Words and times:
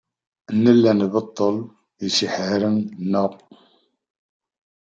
Nella 0.61 0.91
nbeṭṭel 1.01 1.55
isihaṛen-nneɣ. 2.07 3.31